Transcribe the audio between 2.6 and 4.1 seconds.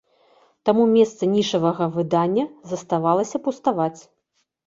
заставалася пуставаць.